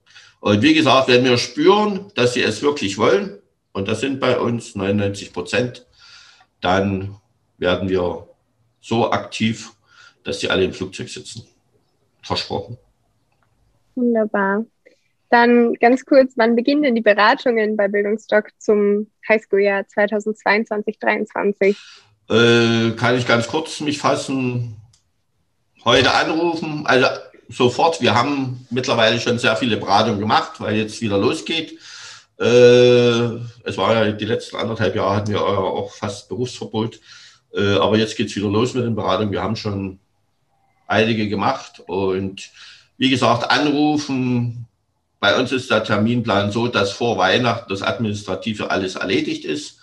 Und 0.40 0.62
wie 0.62 0.74
gesagt, 0.74 1.08
wenn 1.08 1.24
wir 1.24 1.38
spüren, 1.38 2.12
dass 2.14 2.34
sie 2.34 2.42
es 2.42 2.62
wirklich 2.62 2.98
wollen, 2.98 3.40
und 3.72 3.88
das 3.88 4.00
sind 4.00 4.20
bei 4.20 4.38
uns 4.38 4.74
99 4.74 5.32
Prozent, 5.32 5.86
dann 6.60 7.16
werden 7.58 7.88
wir 7.88 8.28
so 8.80 9.10
aktiv, 9.10 9.72
dass 10.22 10.40
sie 10.40 10.50
alle 10.50 10.64
im 10.64 10.72
Flugzeug 10.72 11.08
sitzen. 11.08 11.46
Versprochen. 12.22 12.78
Wunderbar. 13.96 14.64
Dann 15.30 15.74
ganz 15.74 16.04
kurz, 16.04 16.34
wann 16.36 16.54
beginnen 16.54 16.82
denn 16.82 16.94
die 16.94 17.00
Beratungen 17.00 17.76
bei 17.76 17.88
Bildungsdoc 17.88 18.50
zum 18.58 19.10
Highschool-Jahr 19.28 19.82
2022-2023? 19.82 21.76
Äh, 22.28 22.92
kann 22.92 23.16
ich 23.16 23.26
ganz 23.26 23.48
kurz 23.48 23.80
mich 23.80 23.98
fassen. 23.98 24.76
Heute 25.84 26.12
anrufen, 26.12 26.86
also 26.86 27.06
sofort. 27.48 28.00
Wir 28.00 28.14
haben 28.14 28.66
mittlerweile 28.70 29.18
schon 29.20 29.38
sehr 29.38 29.56
viele 29.56 29.76
Beratungen 29.76 30.20
gemacht, 30.20 30.60
weil 30.60 30.76
jetzt 30.76 31.00
wieder 31.00 31.18
losgeht. 31.18 31.78
Äh, 32.38 32.44
es 33.64 33.76
war 33.76 33.94
ja 33.94 34.12
die 34.12 34.24
letzten 34.24 34.56
anderthalb 34.56 34.94
Jahre 34.94 35.16
hatten 35.16 35.32
wir 35.32 35.42
auch 35.42 35.92
fast 35.92 36.28
Berufsverbot. 36.28 37.00
Äh, 37.54 37.76
aber 37.76 37.96
jetzt 37.96 38.16
geht 38.16 38.28
es 38.28 38.36
wieder 38.36 38.48
los 38.48 38.74
mit 38.74 38.84
den 38.84 38.94
Beratungen. 38.94 39.32
Wir 39.32 39.42
haben 39.42 39.56
schon 39.56 39.98
einige 40.86 41.28
gemacht 41.28 41.82
und 41.86 42.50
wie 42.98 43.10
gesagt, 43.10 43.50
anrufen, 43.50 44.66
bei 45.20 45.38
uns 45.38 45.52
ist 45.52 45.70
der 45.70 45.84
Terminplan 45.84 46.50
so, 46.50 46.68
dass 46.68 46.92
vor 46.92 47.18
Weihnachten 47.18 47.68
das 47.68 47.82
Administrative 47.82 48.70
alles 48.70 48.96
erledigt 48.96 49.44
ist. 49.44 49.78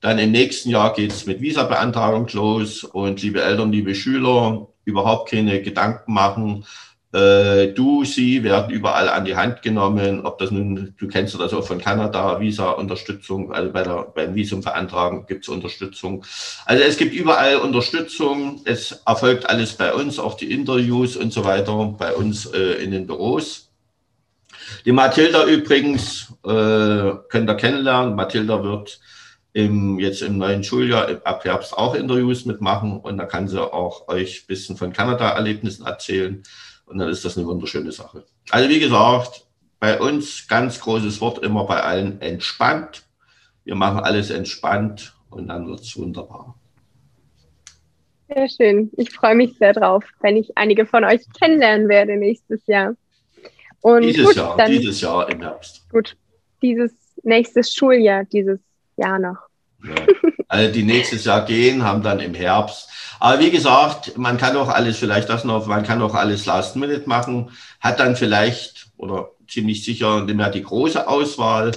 Dann 0.00 0.18
im 0.18 0.30
nächsten 0.30 0.70
Jahr 0.70 0.92
geht 0.92 1.12
es 1.12 1.26
mit 1.26 1.40
Visa-Beantragung 1.40 2.28
los 2.32 2.84
und 2.84 3.20
liebe 3.22 3.42
Eltern, 3.42 3.72
liebe 3.72 3.94
Schüler, 3.94 4.68
überhaupt 4.84 5.30
keine 5.30 5.60
Gedanken 5.60 6.12
machen. 6.12 6.64
Äh, 7.10 7.68
du, 7.68 8.04
sie 8.04 8.42
werden 8.42 8.70
überall 8.70 9.08
an 9.08 9.24
die 9.24 9.34
Hand 9.34 9.62
genommen, 9.62 10.26
ob 10.26 10.38
das 10.38 10.50
nun, 10.50 10.94
du 10.98 11.08
kennst 11.08 11.38
das 11.40 11.54
auch 11.54 11.66
von 11.66 11.78
Kanada, 11.78 12.38
Visa-Unterstützung, 12.38 13.50
also 13.50 13.72
bei 13.72 13.82
der, 13.82 14.12
beim 14.14 14.34
Visum 14.34 14.60
beantragen 14.60 15.24
gibt 15.26 15.44
es 15.44 15.48
Unterstützung. 15.48 16.24
Also 16.66 16.84
es 16.84 16.98
gibt 16.98 17.14
überall 17.14 17.56
Unterstützung, 17.56 18.60
es 18.66 19.00
erfolgt 19.06 19.48
alles 19.48 19.72
bei 19.72 19.94
uns, 19.94 20.18
auch 20.18 20.34
die 20.34 20.52
Interviews 20.52 21.16
und 21.16 21.32
so 21.32 21.46
weiter, 21.46 21.94
bei 21.98 22.14
uns 22.14 22.44
äh, 22.44 22.82
in 22.84 22.90
den 22.90 23.06
Büros. 23.06 23.70
Die 24.84 24.92
Mathilda 24.92 25.46
übrigens 25.46 26.34
äh, 26.44 27.12
könnt 27.30 27.48
ihr 27.48 27.54
kennenlernen. 27.54 28.16
Mathilda 28.16 28.62
wird 28.62 29.00
im, 29.54 29.98
jetzt 29.98 30.20
im 30.20 30.36
neuen 30.36 30.62
Schuljahr 30.62 31.08
ab 31.24 31.42
Herbst 31.44 31.72
auch 31.72 31.94
Interviews 31.94 32.44
mitmachen 32.44 33.00
und 33.00 33.16
da 33.16 33.24
kann 33.24 33.48
sie 33.48 33.62
auch 33.62 34.08
euch 34.08 34.46
bisschen 34.46 34.76
von 34.76 34.92
Kanada-Erlebnissen 34.92 35.86
erzählen 35.86 36.42
und 36.88 36.98
dann 36.98 37.08
ist 37.08 37.24
das 37.24 37.36
eine 37.36 37.46
wunderschöne 37.46 37.92
Sache. 37.92 38.24
Also 38.50 38.68
wie 38.68 38.80
gesagt, 38.80 39.46
bei 39.80 40.00
uns 40.00 40.48
ganz 40.48 40.80
großes 40.80 41.20
Wort 41.20 41.42
immer 41.44 41.64
bei 41.64 41.80
allen 41.80 42.20
entspannt. 42.20 43.04
Wir 43.64 43.74
machen 43.74 44.00
alles 44.00 44.30
entspannt 44.30 45.14
und 45.30 45.48
dann 45.48 45.66
wird 45.68 45.80
es 45.80 45.96
wunderbar. 45.96 46.58
Sehr 48.28 48.48
schön. 48.48 48.90
Ich 48.96 49.10
freue 49.10 49.34
mich 49.34 49.56
sehr 49.56 49.72
drauf, 49.72 50.04
wenn 50.20 50.36
ich 50.36 50.56
einige 50.56 50.84
von 50.84 51.04
euch 51.04 51.22
kennenlernen 51.38 51.88
werde 51.88 52.16
nächstes 52.16 52.66
Jahr. 52.66 52.94
Und 53.80 54.02
dieses 54.02 54.26
gut, 54.26 54.36
Jahr, 54.36 54.56
dann, 54.56 54.70
dieses 54.70 55.00
Jahr 55.00 55.30
im 55.30 55.40
Herbst. 55.40 55.88
Gut, 55.90 56.16
dieses 56.60 56.92
nächstes 57.22 57.74
Schuljahr, 57.74 58.24
dieses 58.24 58.60
Jahr 58.96 59.18
noch. 59.18 59.38
Ja. 59.84 60.32
Also 60.48 60.72
die 60.72 60.82
nächstes 60.82 61.24
Jahr 61.24 61.44
gehen, 61.44 61.84
haben 61.84 62.02
dann 62.02 62.20
im 62.20 62.34
Herbst. 62.34 62.88
Aber 63.20 63.40
wie 63.40 63.50
gesagt, 63.50 64.16
man 64.16 64.38
kann 64.38 64.56
auch 64.56 64.68
alles, 64.68 64.98
vielleicht 64.98 65.28
das 65.28 65.44
noch, 65.44 65.66
man 65.66 65.82
kann 65.82 66.00
auch 66.02 66.14
alles 66.14 66.46
Last 66.46 66.76
Minute 66.76 67.08
machen, 67.08 67.50
hat 67.80 68.00
dann 68.00 68.16
vielleicht 68.16 68.86
oder 68.96 69.30
ziemlich 69.46 69.84
sicher 69.84 70.22
nicht 70.24 70.36
mehr 70.36 70.50
die 70.50 70.62
große 70.62 71.06
Auswahl, 71.06 71.72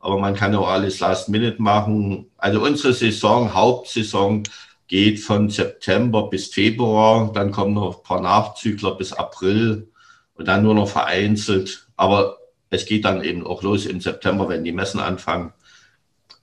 aber 0.00 0.18
man 0.18 0.34
kann 0.34 0.54
auch 0.54 0.68
alles 0.68 1.00
Last 1.00 1.28
Minute 1.28 1.62
machen. 1.62 2.30
Also 2.36 2.62
unsere 2.62 2.92
Saison, 2.92 3.54
Hauptsaison 3.54 4.42
geht 4.88 5.20
von 5.20 5.48
September 5.48 6.28
bis 6.28 6.48
Februar, 6.48 7.32
dann 7.32 7.52
kommen 7.52 7.74
noch 7.74 7.98
ein 7.98 8.02
paar 8.02 8.20
Nachzügler 8.20 8.96
bis 8.96 9.12
April 9.12 9.88
und 10.34 10.48
dann 10.48 10.62
nur 10.62 10.74
noch 10.74 10.88
vereinzelt. 10.88 11.86
Aber 11.96 12.38
es 12.70 12.86
geht 12.86 13.04
dann 13.04 13.22
eben 13.22 13.46
auch 13.46 13.62
los 13.62 13.86
im 13.86 14.00
September, 14.00 14.48
wenn 14.48 14.64
die 14.64 14.72
Messen 14.72 15.00
anfangen. 15.00 15.52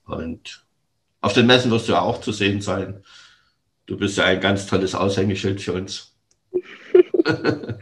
Und 0.06 0.67
auf 1.22 1.34
den 1.34 1.48
Messen 1.48 1.72
wirst 1.72 1.88
du 1.88 1.94
ja 1.94 2.02
auch 2.02 2.22
zu 2.22 2.32
sehen 2.32 2.62
sein. 2.62 3.04
Du 3.86 3.98
bist 3.98 4.18
ja 4.18 4.26
ein 4.26 4.42
ganz 4.42 4.68
tolles 4.68 4.96
Aushängeschild 4.96 5.62
für 5.62 5.74
uns. 5.74 6.16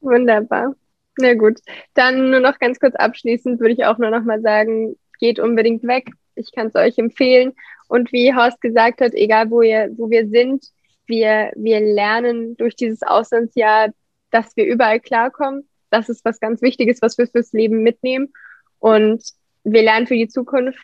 Wunderbar. 0.00 0.74
Na 1.18 1.34
gut. 1.34 1.58
Dann 1.94 2.30
nur 2.30 2.40
noch 2.40 2.58
ganz 2.58 2.78
kurz 2.78 2.94
abschließend 2.94 3.60
würde 3.60 3.74
ich 3.74 3.84
auch 3.84 3.98
nur 3.98 4.10
noch 4.10 4.24
mal 4.24 4.40
sagen, 4.40 4.96
geht 5.18 5.38
unbedingt 5.38 5.82
weg. 5.84 6.08
Ich 6.34 6.52
kann 6.52 6.68
es 6.68 6.74
euch 6.74 6.96
empfehlen. 6.98 7.52
Und 7.88 8.12
wie 8.12 8.34
Horst 8.34 8.60
gesagt 8.60 9.00
hat, 9.00 9.12
egal 9.14 9.50
wo, 9.50 9.62
ihr, 9.62 9.90
wo 9.96 10.08
wir 10.10 10.28
sind, 10.28 10.64
wir, 11.06 11.50
wir 11.56 11.80
lernen 11.80 12.56
durch 12.56 12.76
dieses 12.76 13.02
Auslandsjahr, 13.02 13.88
dass 14.30 14.56
wir 14.56 14.64
überall 14.64 15.00
klarkommen. 15.00 15.68
Das 15.90 16.08
ist 16.08 16.24
was 16.24 16.38
ganz 16.38 16.62
Wichtiges, 16.62 17.02
was 17.02 17.18
wir 17.18 17.26
fürs 17.26 17.52
Leben 17.52 17.82
mitnehmen. 17.82 18.32
Und 18.78 19.22
wir 19.64 19.82
lernen 19.82 20.06
für 20.06 20.14
die 20.14 20.28
Zukunft, 20.28 20.78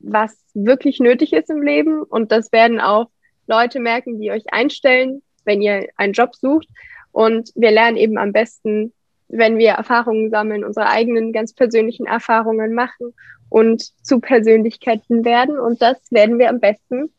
was 0.00 0.36
wirklich 0.54 0.98
nötig 0.98 1.32
ist 1.32 1.50
im 1.50 1.62
Leben. 1.62 2.02
Und 2.02 2.32
das 2.32 2.52
werden 2.52 2.80
auch 2.80 3.10
Leute 3.46 3.80
merken, 3.80 4.18
die 4.20 4.30
euch 4.30 4.52
einstellen, 4.52 5.22
wenn 5.44 5.62
ihr 5.62 5.88
einen 5.96 6.12
Job 6.12 6.34
sucht. 6.34 6.68
Und 7.12 7.50
wir 7.54 7.70
lernen 7.70 7.96
eben 7.96 8.18
am 8.18 8.32
besten, 8.32 8.92
wenn 9.28 9.58
wir 9.58 9.70
Erfahrungen 9.70 10.30
sammeln, 10.30 10.64
unsere 10.64 10.88
eigenen 10.88 11.32
ganz 11.32 11.52
persönlichen 11.52 12.06
Erfahrungen 12.06 12.74
machen 12.74 13.14
und 13.48 13.82
zu 14.04 14.20
Persönlichkeiten 14.20 15.24
werden. 15.24 15.58
Und 15.58 15.82
das 15.82 15.98
werden 16.10 16.38
wir 16.38 16.48
am 16.48 16.60
besten 16.60 17.12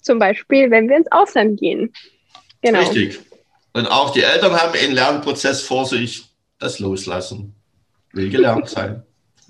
zum 0.00 0.18
Beispiel, 0.18 0.70
wenn 0.70 0.88
wir 0.88 0.96
ins 0.96 1.12
Ausland 1.12 1.60
gehen. 1.60 1.92
Genau. 2.60 2.80
Richtig. 2.80 3.20
Und 3.72 3.86
auch 3.86 4.10
die 4.10 4.22
Eltern 4.22 4.52
haben 4.52 4.76
einen 4.78 4.92
Lernprozess 4.92 5.62
vor 5.62 5.86
sich. 5.86 6.28
Das 6.58 6.78
Loslassen 6.78 7.54
will 8.12 8.30
gelernt 8.30 8.68
sein. 8.68 9.02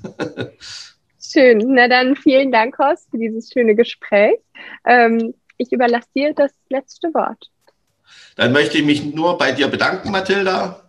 Schön. 1.32 1.74
Na 1.74 1.88
dann 1.88 2.16
vielen 2.16 2.52
Dank, 2.52 2.78
Horst, 2.78 3.10
für 3.10 3.18
dieses 3.18 3.50
schöne 3.50 3.74
Gespräch. 3.74 4.36
Ähm, 4.84 5.34
ich 5.56 5.72
überlasse 5.72 6.08
dir 6.14 6.34
das 6.34 6.52
letzte 6.68 7.08
Wort. 7.14 7.50
Dann 8.36 8.52
möchte 8.52 8.78
ich 8.78 8.84
mich 8.84 9.04
nur 9.14 9.38
bei 9.38 9.52
dir 9.52 9.68
bedanken, 9.68 10.10
Mathilda, 10.10 10.88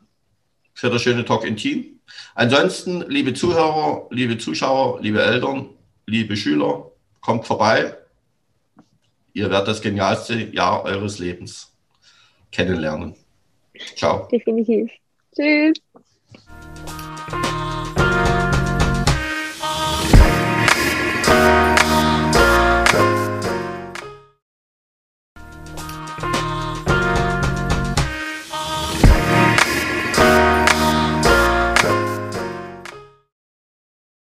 für 0.73 0.89
das 0.89 1.01
schöne 1.01 1.23
Talk 1.23 1.45
in 1.45 1.55
Team. 1.55 1.99
Ansonsten, 2.35 3.05
liebe 3.07 3.33
Zuhörer, 3.33 4.07
liebe 4.11 4.37
Zuschauer, 4.37 4.99
liebe 5.01 5.21
Eltern, 5.21 5.69
liebe 6.05 6.35
Schüler, 6.35 6.91
kommt 7.21 7.45
vorbei. 7.45 7.95
Ihr 9.33 9.49
werdet 9.49 9.67
das 9.67 9.81
genialste 9.81 10.35
Jahr 10.35 10.83
eures 10.83 11.19
Lebens 11.19 11.75
kennenlernen. 12.51 13.15
Ciao. 13.95 14.27
Definitiv. 14.31 14.91
Tschüss. 15.35 15.77